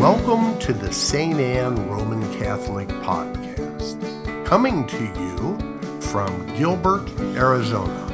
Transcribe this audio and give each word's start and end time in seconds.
Welcome 0.00 0.58
to 0.60 0.72
the 0.72 0.90
St. 0.90 1.38
Anne 1.38 1.86
Roman 1.86 2.22
Catholic 2.38 2.88
Podcast, 2.88 4.46
coming 4.46 4.86
to 4.86 5.04
you 5.04 6.00
from 6.00 6.46
Gilbert, 6.56 7.06
Arizona. 7.36 8.06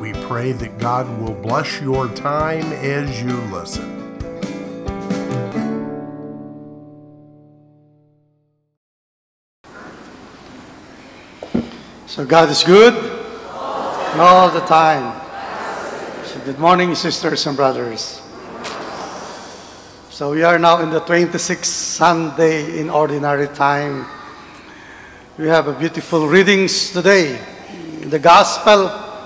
We 0.00 0.14
pray 0.26 0.52
that 0.52 0.78
God 0.78 1.06
will 1.20 1.34
bless 1.34 1.78
your 1.78 2.08
time 2.14 2.72
as 2.72 3.20
you 3.20 3.36
listen. 3.52 4.00
So 12.06 12.24
God 12.24 12.48
is 12.48 12.64
good 12.64 12.94
all 14.18 14.48
the 14.48 14.60
time. 14.60 15.21
Good 16.44 16.58
morning, 16.58 16.96
sisters 16.96 17.46
and 17.46 17.56
brothers. 17.56 18.20
So 20.10 20.32
we 20.32 20.42
are 20.42 20.58
now 20.58 20.82
in 20.82 20.90
the 20.90 21.00
26th 21.00 21.66
Sunday 21.66 22.80
in 22.80 22.90
Ordinary 22.90 23.46
Time. 23.46 24.06
We 25.38 25.46
have 25.46 25.68
a 25.68 25.72
beautiful 25.72 26.26
readings 26.26 26.90
today. 26.90 27.38
The 28.00 28.18
Gospel, 28.18 28.88
uh, 28.88 29.20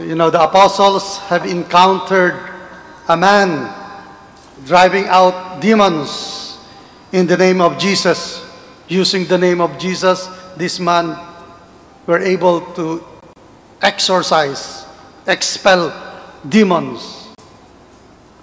you 0.00 0.16
know, 0.16 0.30
the 0.30 0.42
apostles 0.42 1.18
have 1.30 1.46
encountered 1.46 2.40
a 3.08 3.16
man 3.16 3.72
driving 4.66 5.04
out 5.06 5.60
demons 5.60 6.58
in 7.12 7.28
the 7.28 7.36
name 7.36 7.60
of 7.60 7.78
Jesus. 7.78 8.44
Using 8.88 9.26
the 9.26 9.38
name 9.38 9.60
of 9.60 9.78
Jesus, 9.78 10.28
this 10.56 10.80
man 10.80 11.16
were 12.06 12.18
able 12.18 12.62
to 12.74 13.04
exorcise, 13.80 14.83
expel 15.26 15.92
demons. 16.48 17.32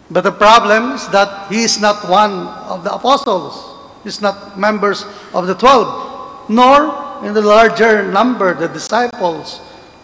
But 0.10 0.22
the 0.22 0.32
problem 0.32 0.94
is 0.94 1.08
that 1.10 1.52
he 1.52 1.64
is 1.64 1.80
not 1.80 2.08
one 2.10 2.48
of 2.68 2.84
the 2.84 2.94
apostles. 2.94 3.56
He's 4.04 4.22
not 4.22 4.60
members 4.60 5.06
of 5.34 5.48
the 5.48 5.56
twelve, 5.56 6.50
nor 6.50 7.24
in 7.24 7.34
the 7.34 7.42
larger 7.42 8.04
number, 8.12 8.54
the 8.54 8.68
disciples, 8.68 9.62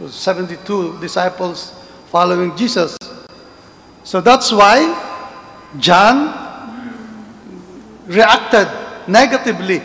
72 0.07 0.99
disciples 1.01 1.73
following 2.09 2.55
Jesus. 2.55 2.95
So 4.03 4.21
that's 4.21 4.51
why 4.51 4.93
John 5.79 6.31
reacted 8.05 8.69
negatively 9.07 9.81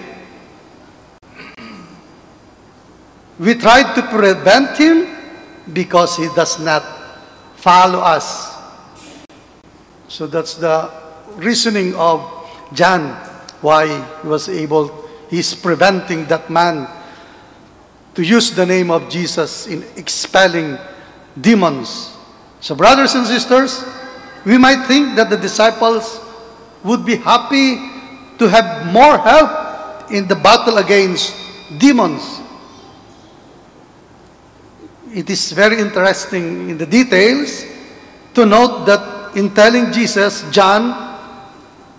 We 3.43 3.55
tried 3.55 3.95
to 3.95 4.03
prevent 4.03 4.79
him 4.79 5.12
because 5.73 6.17
he 6.17 6.29
does 6.35 6.59
not 6.59 6.83
follow 7.57 8.01
us. 8.01 8.57
So 10.09 10.27
that's 10.27 10.55
the 10.55 10.91
reasoning 11.37 11.95
of 11.95 12.21
John 12.73 13.15
why 13.63 13.87
he 13.87 14.29
was 14.29 14.49
able, 14.49 14.91
he's 15.31 15.55
preventing 15.55 16.27
that 16.27 16.51
man 16.51 16.89
to 18.15 18.23
use 18.23 18.51
the 18.51 18.67
name 18.67 18.91
of 18.91 19.09
Jesus 19.09 19.67
in 19.67 19.85
expelling 19.97 20.77
demons. 21.41 22.15
So, 22.61 22.75
brothers 22.75 23.15
and 23.15 23.27
sisters, 23.27 23.85
we 24.45 24.59
might 24.59 24.87
think 24.87 25.17
that 25.17 25.31
the 25.31 25.37
disciples 25.37 26.21
would 26.85 27.07
be 27.07 27.17
happy 27.17 27.77
to 28.39 28.49
have 28.49 28.93
more 28.93 29.17
help 29.17 30.11
in 30.11 30.27
the 30.27 30.35
battle 30.35 30.79
against 30.79 31.35
demons. 31.79 32.42
It 35.11 35.29
is 35.29 35.53
very 35.53 35.79
interesting 35.79 36.71
in 36.71 36.79
the 36.79 36.87
details 36.87 37.65
to 38.35 38.47
note 38.47 38.87
that 38.87 39.37
in 39.37 39.55
telling 39.55 39.93
Jesus, 39.93 40.45
John, 40.51 41.19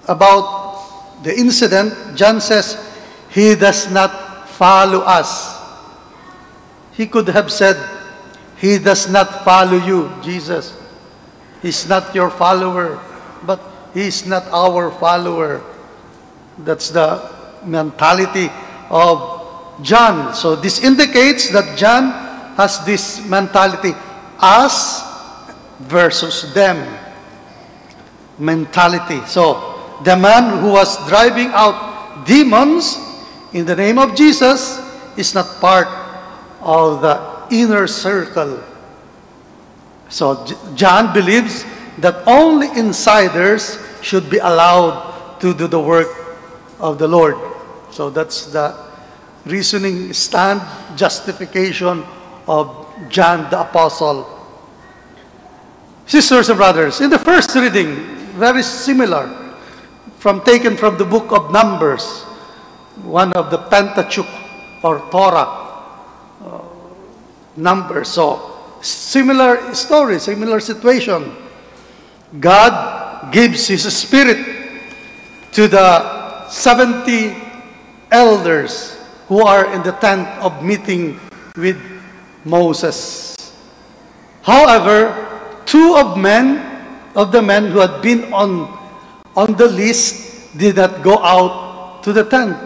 about 0.07 1.23
the 1.23 1.33
incident, 1.37 2.15
John 2.15 2.41
says, 2.41 2.77
He 3.29 3.55
does 3.55 3.91
not 3.91 4.49
follow 4.49 4.99
us. 5.01 5.59
He 6.93 7.07
could 7.07 7.27
have 7.29 7.51
said, 7.51 7.77
He 8.57 8.77
does 8.77 9.09
not 9.09 9.43
follow 9.43 9.77
you, 9.77 10.11
Jesus. 10.21 10.77
He's 11.61 11.87
not 11.87 12.13
your 12.13 12.29
follower, 12.29 12.99
but 13.45 13.61
He's 13.93 14.25
not 14.25 14.47
our 14.47 14.91
follower. 14.91 15.61
That's 16.59 16.89
the 16.89 17.31
mentality 17.65 18.49
of 18.89 19.81
John. 19.81 20.35
So 20.35 20.55
this 20.55 20.83
indicates 20.83 21.49
that 21.49 21.77
John 21.77 22.22
has 22.55 22.85
this 22.85 23.25
mentality 23.27 23.93
us 24.39 25.01
versus 25.79 26.53
them 26.53 26.77
mentality. 28.37 29.21
So, 29.25 29.99
the 30.03 30.17
man 30.17 30.59
who 30.59 30.71
was 30.71 30.97
driving 31.07 31.49
out 31.53 32.25
demons 32.25 32.97
in 33.53 33.65
the 33.65 33.75
name 33.75 33.97
of 33.97 34.15
Jesus 34.15 34.79
is 35.17 35.33
not 35.33 35.47
part 35.61 35.87
of 36.61 37.01
the 37.01 37.55
inner 37.55 37.87
circle. 37.87 38.63
So, 40.09 40.45
John 40.75 41.13
believes 41.13 41.65
that 41.99 42.27
only 42.27 42.67
insiders 42.77 43.79
should 44.01 44.29
be 44.29 44.37
allowed 44.37 45.39
to 45.39 45.53
do 45.53 45.67
the 45.67 45.79
work 45.79 46.09
of 46.79 46.97
the 46.97 47.07
Lord. 47.07 47.35
So, 47.91 48.09
that's 48.09 48.47
the 48.47 48.75
reasoning 49.45 50.13
stand 50.13 50.61
justification 50.97 52.03
of 52.47 52.87
John 53.09 53.49
the 53.49 53.61
Apostle. 53.61 54.27
Sisters 56.05 56.49
and 56.49 56.57
brothers, 56.57 57.01
in 57.01 57.09
the 57.09 57.19
first 57.19 57.55
reading, 57.55 57.95
very 58.35 58.63
similar, 58.63 59.29
from 60.17 60.41
taken 60.43 60.75
from 60.75 60.97
the 60.97 61.05
book 61.05 61.31
of 61.31 61.51
Numbers, 61.51 62.23
one 63.03 63.31
of 63.33 63.51
the 63.51 63.57
Pentateuch 63.57 64.27
or 64.83 64.99
Torah 65.11 65.47
uh, 66.43 66.61
numbers. 67.55 68.09
So, 68.09 68.79
similar 68.81 69.73
story, 69.73 70.19
similar 70.19 70.59
situation. 70.59 71.35
God 72.39 73.31
gives 73.31 73.67
His 73.67 73.85
Spirit 73.95 74.43
to 75.53 75.67
the 75.67 76.49
70 76.49 77.35
elders 78.11 78.97
who 79.27 79.41
are 79.41 79.71
in 79.73 79.83
the 79.83 79.93
tent 79.93 80.27
of 80.43 80.63
meeting 80.63 81.19
with 81.55 81.92
Moses. 82.45 83.35
However, 84.41 85.15
two 85.65 85.95
of 85.95 86.17
men 86.17 86.59
of 87.15 87.31
the 87.31 87.41
men 87.41 87.71
who 87.71 87.79
had 87.79 88.01
been 88.01 88.33
on 88.33 88.67
on 89.35 89.55
the 89.57 89.67
list 89.67 90.57
did 90.57 90.75
not 90.77 91.01
go 91.01 91.17
out 91.17 92.03
to 92.03 92.13
the 92.13 92.23
tent. 92.23 92.57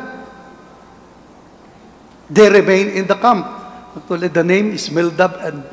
They 2.29 2.49
remained 2.49 2.91
in 2.91 3.07
the 3.07 3.15
camp. 3.15 3.47
Actually, 3.95 4.27
the 4.27 4.43
name 4.43 4.71
is 4.71 4.89
Mildab 4.89 5.39
and 5.43 5.63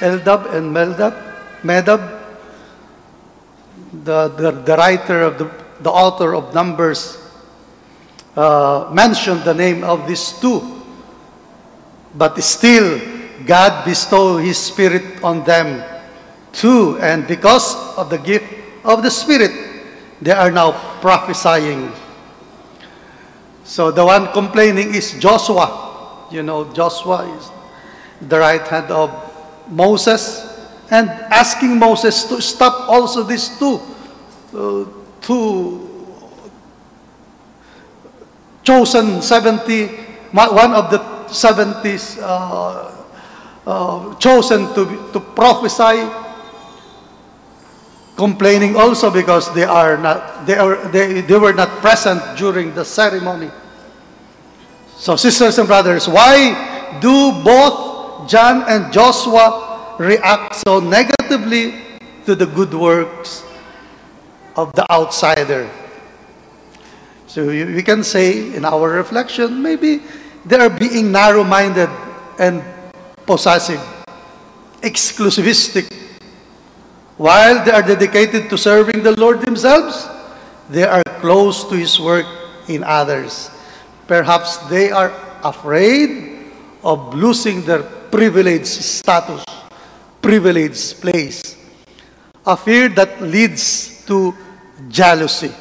Eldad 0.00 0.52
and 0.54 0.74
Meldab, 0.74 1.14
Medad. 1.62 2.20
The, 3.92 4.28
the, 4.28 4.50
the 4.50 4.76
writer 4.76 5.22
of 5.22 5.38
the, 5.38 5.50
the 5.80 5.90
author 5.90 6.34
of 6.34 6.54
Numbers 6.54 7.18
uh, 8.34 8.90
mentioned 8.92 9.44
the 9.44 9.54
name 9.54 9.84
of 9.84 10.08
these 10.08 10.32
two. 10.40 10.82
But 12.14 12.40
still, 12.42 12.98
God 13.46 13.84
bestowed 13.84 14.44
His 14.44 14.58
Spirit 14.58 15.22
on 15.22 15.44
them 15.44 15.82
too. 16.52 16.98
And 17.00 17.26
because 17.26 17.74
of 17.96 18.10
the 18.10 18.18
gift 18.18 18.46
of 18.84 19.02
the 19.02 19.10
Spirit, 19.10 19.52
they 20.20 20.32
are 20.32 20.50
now 20.50 20.72
prophesying. 21.00 21.92
So 23.64 23.90
the 23.90 24.04
one 24.04 24.32
complaining 24.32 24.94
is 24.94 25.18
Joshua. 25.18 26.28
You 26.30 26.42
know, 26.42 26.72
Joshua 26.72 27.26
is 27.36 27.50
the 28.20 28.38
right 28.38 28.66
hand 28.66 28.90
of 28.90 29.10
Moses 29.68 30.48
and 30.90 31.08
asking 31.32 31.78
Moses 31.78 32.24
to 32.24 32.40
stop 32.42 32.88
also 32.88 33.22
these 33.22 33.48
two, 33.58 33.80
uh, 34.52 34.84
two 35.20 35.88
chosen 38.62 39.22
70, 39.22 39.86
one 40.32 40.72
of 40.72 40.90
the 40.90 40.98
70s 41.32 42.18
uh, 42.22 43.01
uh, 43.66 44.14
chosen 44.16 44.72
to, 44.74 45.10
to 45.12 45.20
prophesy, 45.20 46.08
complaining 48.16 48.76
also 48.76 49.10
because 49.10 49.52
they 49.54 49.64
are 49.64 49.96
not 49.96 50.46
they 50.46 50.54
are 50.54 50.76
they, 50.88 51.20
they 51.22 51.38
were 51.38 51.52
not 51.52 51.68
present 51.80 52.20
during 52.36 52.74
the 52.74 52.84
ceremony. 52.84 53.50
So 54.96 55.16
sisters 55.16 55.58
and 55.58 55.66
brothers, 55.66 56.06
why 56.06 56.98
do 57.00 57.32
both 57.42 58.28
John 58.28 58.62
and 58.68 58.92
Joshua 58.92 59.96
react 59.98 60.62
so 60.66 60.78
negatively 60.78 61.74
to 62.26 62.34
the 62.34 62.46
good 62.46 62.72
works 62.74 63.42
of 64.54 64.72
the 64.74 64.86
outsider? 64.92 65.68
So 67.26 67.46
we 67.48 67.82
can 67.82 68.04
say 68.04 68.54
in 68.54 68.64
our 68.64 68.90
reflection, 68.90 69.62
maybe 69.62 70.02
they 70.44 70.56
are 70.56 70.68
being 70.68 71.10
narrow-minded 71.10 71.88
and 72.38 72.62
possessive, 73.26 73.80
exclusivistic 74.82 76.02
While 77.22 77.64
they 77.64 77.70
are 77.70 77.82
dedicated 77.82 78.48
to 78.50 78.58
serving 78.58 79.02
the 79.02 79.14
Lord 79.14 79.42
themselves, 79.42 80.08
they 80.68 80.82
are 80.82 81.04
close 81.20 81.62
to 81.68 81.76
His 81.76 82.00
work 82.00 82.26
in 82.68 82.82
others. 82.82 83.50
Perhaps 84.08 84.56
they 84.66 84.90
are 84.90 85.12
afraid 85.44 86.50
of 86.82 87.14
losing 87.14 87.62
their 87.62 87.82
privileged 88.10 88.66
status, 88.66 89.44
privileged 90.20 91.00
place. 91.00 91.56
A 92.44 92.56
fear 92.56 92.88
that 92.88 93.22
leads 93.22 94.04
to 94.06 94.34
jealousy. 94.88 95.52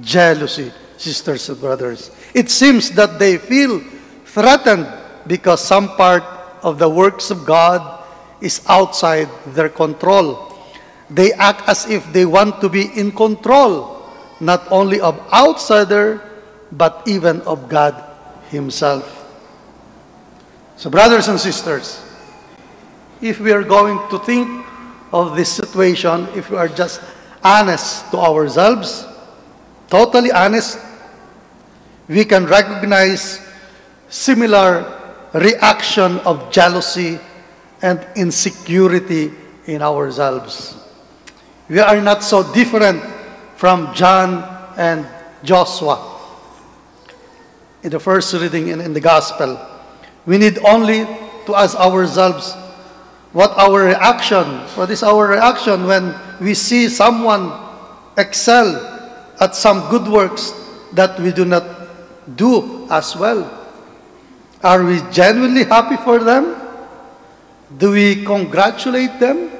Jealousy, 0.00 0.70
sisters 0.96 1.48
and 1.48 1.58
brothers. 1.58 2.10
It 2.32 2.48
seems 2.48 2.90
that 2.92 3.18
they 3.18 3.38
feel 3.38 3.80
threatened 4.24 4.86
because 5.26 5.64
some 5.64 5.96
part 5.96 6.22
of 6.64 6.78
the 6.80 6.88
works 6.88 7.30
of 7.30 7.44
God 7.44 8.02
is 8.40 8.64
outside 8.66 9.28
their 9.54 9.68
control. 9.68 10.56
They 11.10 11.32
act 11.34 11.68
as 11.68 11.86
if 11.86 12.02
they 12.12 12.24
want 12.24 12.60
to 12.62 12.68
be 12.68 12.88
in 12.98 13.12
control, 13.12 14.08
not 14.40 14.66
only 14.72 14.98
of 15.00 15.20
outsider, 15.32 16.20
but 16.72 17.04
even 17.06 17.42
of 17.42 17.68
God 17.68 17.94
Himself. 18.48 19.04
So, 20.76 20.90
brothers 20.90 21.28
and 21.28 21.38
sisters, 21.38 22.02
if 23.20 23.38
we 23.38 23.52
are 23.52 23.62
going 23.62 24.00
to 24.10 24.18
think 24.18 24.66
of 25.12 25.36
this 25.36 25.52
situation, 25.52 26.26
if 26.34 26.50
we 26.50 26.56
are 26.56 26.68
just 26.68 27.00
honest 27.44 28.10
to 28.10 28.18
ourselves, 28.18 29.06
totally 29.88 30.32
honest, 30.32 30.78
we 32.08 32.24
can 32.24 32.46
recognize 32.46 33.40
similar 34.08 34.93
reaction 35.34 36.18
of 36.20 36.50
jealousy 36.50 37.18
and 37.82 38.06
insecurity 38.16 39.32
in 39.66 39.82
ourselves. 39.82 40.76
We 41.68 41.80
are 41.80 42.00
not 42.00 42.22
so 42.22 42.52
different 42.52 43.02
from 43.56 43.92
John 43.94 44.44
and 44.76 45.06
Joshua. 45.42 46.12
In 47.82 47.90
the 47.90 48.00
first 48.00 48.32
reading 48.32 48.68
in, 48.68 48.92
the 48.92 49.00
gospel, 49.00 49.58
we 50.24 50.38
need 50.38 50.58
only 50.58 51.04
to 51.46 51.54
ask 51.54 51.76
ourselves 51.76 52.54
what 53.32 53.50
our 53.58 53.84
reaction, 53.84 54.44
what 54.76 54.90
is 54.90 55.02
our 55.02 55.28
reaction 55.28 55.86
when 55.86 56.14
we 56.40 56.54
see 56.54 56.88
someone 56.88 57.52
excel 58.16 58.78
at 59.40 59.54
some 59.56 59.90
good 59.90 60.06
works 60.06 60.52
that 60.92 61.18
we 61.18 61.32
do 61.32 61.44
not 61.44 61.64
do 62.36 62.86
as 62.90 63.16
well. 63.16 63.63
Are 64.64 64.82
we 64.82 65.02
genuinely 65.12 65.64
happy 65.64 66.00
for 66.00 66.24
them? 66.24 66.56
Do 67.76 67.90
we 67.90 68.24
congratulate 68.24 69.20
them? 69.20 69.50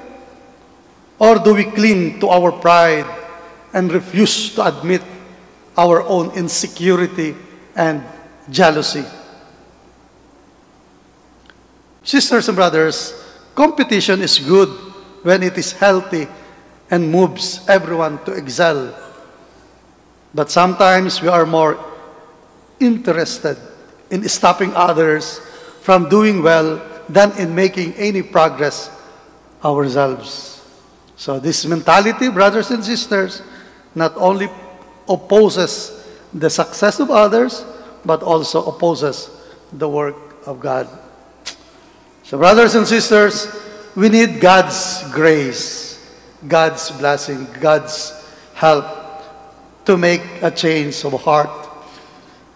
Or 1.19 1.39
do 1.39 1.53
we 1.53 1.65
cling 1.65 2.21
to 2.21 2.29
our 2.31 2.51
pride 2.51 3.05
and 3.75 3.93
refuse 3.93 4.55
to 4.55 4.65
admit 4.65 5.03
our 5.77 6.01
own 6.03 6.31
insecurity 6.33 7.37
and 7.77 8.03
jealousy? 8.49 9.05
Sisters 12.03 12.49
and 12.49 12.56
brothers, 12.56 13.12
competition 13.55 14.23
is 14.23 14.39
good 14.39 14.71
when 15.23 15.43
it 15.43 15.59
is 15.59 15.73
healthy 15.73 16.27
and 16.91 17.12
moves 17.12 17.61
everyone 17.69 18.25
to 18.25 18.33
excel. 18.33 18.97
But 20.33 20.51
sometimes 20.51 21.21
we 21.21 21.29
are 21.29 21.45
more 21.45 21.77
interested 22.81 23.59
in 24.14 24.28
stopping 24.28 24.70
others 24.76 25.40
from 25.82 26.08
doing 26.08 26.40
well 26.40 26.81
than 27.08 27.37
in 27.37 27.52
making 27.52 27.93
any 27.94 28.22
progress 28.22 28.88
ourselves. 29.64 30.62
So, 31.16 31.40
this 31.40 31.66
mentality, 31.66 32.31
brothers 32.31 32.70
and 32.70 32.84
sisters, 32.84 33.43
not 33.94 34.14
only 34.16 34.49
opposes 35.08 36.06
the 36.32 36.49
success 36.49 37.00
of 37.00 37.11
others, 37.11 37.64
but 38.05 38.22
also 38.22 38.64
opposes 38.66 39.31
the 39.72 39.88
work 39.88 40.17
of 40.46 40.60
God. 40.60 40.87
So, 42.22 42.38
brothers 42.38 42.76
and 42.76 42.87
sisters, 42.87 43.50
we 43.96 44.08
need 44.08 44.40
God's 44.40 45.02
grace, 45.10 45.99
God's 46.46 46.90
blessing, 46.93 47.49
God's 47.60 48.14
help 48.55 48.87
to 49.87 49.96
make 49.96 50.22
a 50.40 50.50
change 50.50 51.05
of 51.05 51.20
heart. 51.22 51.50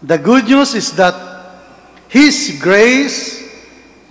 The 0.01 0.17
good 0.17 0.45
news 0.45 0.73
is 0.73 0.95
that 0.95 1.28
His 2.09 2.57
grace, 2.59 3.39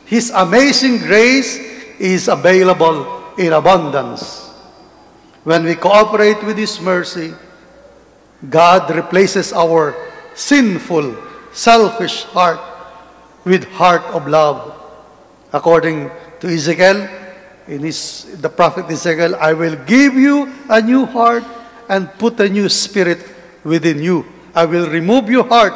His 0.07 0.31
amazing 0.31 0.99
grace, 0.99 1.59
is 1.99 2.29
available 2.29 3.35
in 3.37 3.53
abundance. 3.53 4.49
When 5.45 5.65
we 5.65 5.75
cooperate 5.75 6.43
with 6.43 6.57
His 6.57 6.81
mercy, 6.81 7.35
God 8.49 8.95
replaces 8.95 9.53
our 9.53 9.95
sinful, 10.35 11.17
selfish 11.53 12.23
heart 12.25 12.61
with 13.45 13.65
heart 13.73 14.05
of 14.15 14.29
love. 14.29 14.75
According 15.53 16.11
to 16.41 16.47
Ezekiel, 16.47 17.09
in 17.67 17.83
his, 17.83 18.25
the 18.41 18.49
prophet 18.49 18.87
Ezekiel, 18.87 19.37
I 19.37 19.53
will 19.53 19.77
give 19.85 20.15
you 20.15 20.53
a 20.69 20.81
new 20.81 21.05
heart 21.05 21.45
and 21.89 22.11
put 22.19 22.41
a 22.41 22.49
new 22.49 22.69
spirit 22.69 23.19
within 23.65 24.03
you. 24.03 24.25
I 24.55 24.65
will 24.65 24.89
remove 24.89 25.29
your 25.29 25.45
heart, 25.45 25.75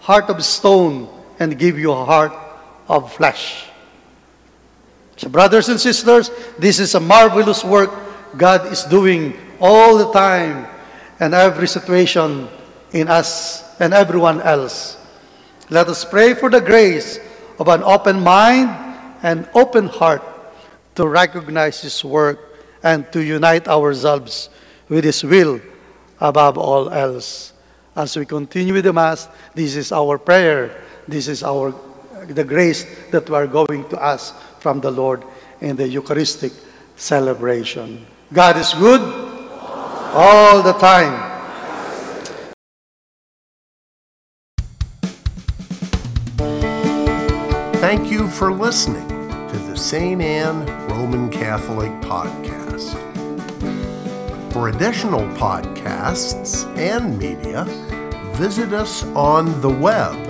heart 0.00 0.30
of 0.30 0.44
stone, 0.44 1.08
and 1.40 1.58
give 1.58 1.78
you 1.78 1.90
a 1.90 2.04
heart 2.04 2.32
of 2.86 3.12
flesh. 3.12 3.66
So, 5.16 5.28
brothers 5.28 5.68
and 5.68 5.80
sisters, 5.80 6.30
this 6.58 6.78
is 6.78 6.94
a 6.94 7.00
marvelous 7.00 7.64
work 7.64 7.90
God 8.36 8.70
is 8.70 8.84
doing 8.84 9.34
all 9.60 9.98
the 9.98 10.12
time 10.12 10.66
and 11.18 11.34
every 11.34 11.66
situation 11.66 12.48
in 12.92 13.08
us 13.08 13.64
and 13.80 13.92
everyone 13.92 14.40
else. 14.40 14.96
Let 15.68 15.88
us 15.88 16.04
pray 16.04 16.34
for 16.34 16.50
the 16.50 16.60
grace 16.60 17.18
of 17.58 17.68
an 17.68 17.82
open 17.82 18.20
mind 18.20 18.70
and 19.22 19.48
open 19.54 19.86
heart 19.86 20.22
to 20.94 21.06
recognize 21.06 21.80
His 21.82 22.04
work 22.04 22.58
and 22.82 23.10
to 23.12 23.22
unite 23.22 23.68
ourselves 23.68 24.48
with 24.88 25.04
His 25.04 25.22
will 25.22 25.60
above 26.20 26.56
all 26.56 26.90
else. 26.90 27.52
As 27.94 28.16
we 28.16 28.24
continue 28.24 28.74
with 28.74 28.84
the 28.84 28.92
Mass, 28.92 29.28
this 29.54 29.76
is 29.76 29.92
our 29.92 30.18
prayer. 30.18 30.82
This 31.08 31.28
is 31.28 31.42
our 31.42 31.74
the 32.28 32.44
grace 32.44 32.84
that 33.10 33.28
we 33.28 33.36
are 33.36 33.46
going 33.46 33.88
to 33.88 34.02
ask 34.02 34.34
from 34.60 34.80
the 34.80 34.90
Lord 34.90 35.24
in 35.60 35.76
the 35.76 35.88
Eucharistic 35.88 36.52
celebration. 36.96 38.06
God 38.32 38.56
is 38.56 38.72
good 38.74 39.00
all 40.12 40.62
the 40.62 40.74
time. 40.74 41.28
Thank 47.80 48.10
you 48.10 48.28
for 48.28 48.52
listening 48.52 49.08
to 49.08 49.56
the 49.70 49.76
St. 49.76 50.20
Anne 50.20 50.66
Roman 50.88 51.30
Catholic 51.30 51.90
Podcast. 52.02 52.94
For 54.52 54.68
additional 54.68 55.22
podcasts 55.38 56.66
and 56.76 57.18
media, 57.18 57.64
visit 58.36 58.72
us 58.72 59.04
on 59.16 59.60
the 59.60 59.70
web 59.70 60.29